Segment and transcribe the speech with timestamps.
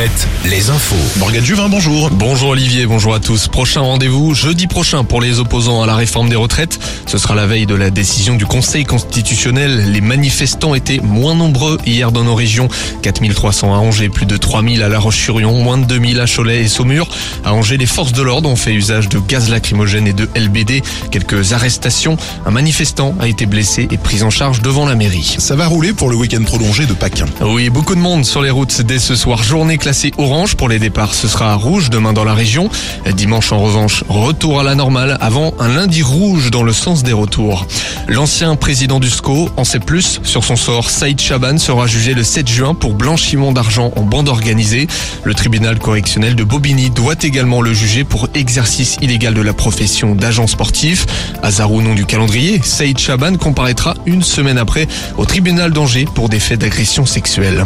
[0.00, 1.18] Alouette, les infos.
[1.18, 2.08] Morgane Juvin, bonjour.
[2.10, 3.48] Bonjour Olivier, bonjour à tous.
[3.48, 6.78] Prochain rendez-vous jeudi prochain pour les opposants à la réforme des retraites.
[7.04, 9.92] Ce sera la veille de la décision du Conseil constitutionnel.
[9.92, 12.68] Les manifestants étaient moins nombreux hier dans nos régions.
[13.02, 16.68] 4300 à Angers, plus de 3000 à La Roche-sur-Yon, moins de 2000 à Cholet et
[16.68, 17.06] Saumur.
[17.44, 20.82] À Angers, les forces de l'ordre ont fait usage de gaz lacrymogène et de LBD.
[21.10, 22.16] Quelques arrestations.
[22.46, 25.36] Un manifestant a été blessé et pris en charge devant la mairie.
[25.38, 27.24] Ça va rouler pour le week-end prolongé de Pâques.
[27.42, 29.42] Oui, beaucoup de monde sur les routes dès ce soir.
[29.42, 31.16] Journée classée orange pour les départs.
[31.16, 32.70] Ce sera rouge demain dans la région.
[33.16, 37.12] Dimanche, en revanche, retour à la normale avant un lundi rouge dans le sens des
[37.12, 37.66] retours.
[38.06, 40.90] L'ancien président du SCO en sait plus sur son sort.
[40.90, 44.86] Saïd Chaban sera jugé le 7 juin pour blanchiment d'argent en bande organisée.
[45.24, 50.14] Le tribunal correctionnel de Bobigny doit également le juger pour exercice illégal de la profession
[50.14, 51.04] d'agent sportif.
[51.42, 54.86] Hasard ou non du calendrier, Saïd Chaban comparaîtra une semaine après
[55.18, 57.64] au tribunal d'Angers pour des faits d'agression sexuelle.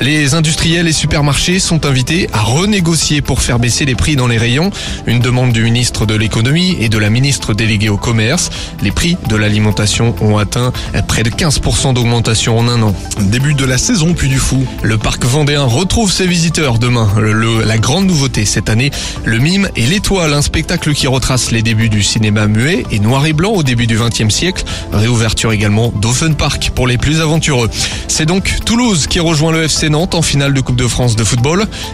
[0.00, 4.38] Les industriels et supermarchés sont invités à renégocier pour faire baisser les prix dans les
[4.38, 4.70] rayons.
[5.06, 8.50] Une demande du ministre de l'économie et de la ministre déléguée au commerce.
[8.82, 10.72] Les prix de l'alimentation ont atteint
[11.08, 12.94] près de 15% d'augmentation en un an.
[13.20, 14.64] Début de la saison, puis du fou.
[14.82, 17.08] Le parc vendéen retrouve ses visiteurs demain.
[17.18, 18.90] Le- le- la grande nouveauté cette année,
[19.24, 23.24] le mime et l'étoile, un spectacle qui retrace les débuts du cinéma muet et noir
[23.26, 24.64] et blanc au début du XXe siècle.
[24.92, 27.70] Réouverture également d'Offen Park pour les plus aventureux.
[28.08, 31.24] C'est donc Toulouse qui rejoint le FC Nantes en finale de Coupe de France de
[31.24, 31.45] football.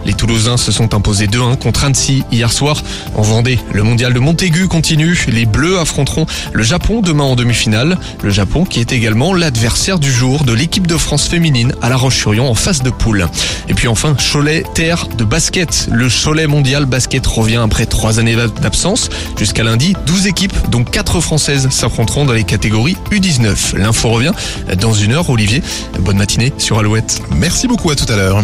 [0.06, 2.82] Les Toulousains se sont imposés 2-1 contre Annecy hier soir.
[3.14, 5.26] En Vendée, le mondial de Montaigu continue.
[5.28, 7.98] Les Bleus affronteront le Japon demain en demi-finale.
[8.22, 11.96] Le Japon qui est également l'adversaire du jour de l'équipe de France féminine à La
[11.96, 13.28] Roche-sur-Yon en phase de poule.
[13.68, 15.88] Et puis enfin, Cholet, terre de basket.
[15.92, 19.10] Le Cholet mondial basket revient après trois années d'absence.
[19.36, 23.76] Jusqu'à lundi, 12 équipes, dont 4 françaises, s'affronteront dans les catégories U19.
[23.76, 24.32] L'info revient
[24.80, 25.62] dans une heure, Olivier.
[26.00, 27.20] Bonne matinée sur Alouette.
[27.36, 28.42] Merci beaucoup, à tout à l'heure.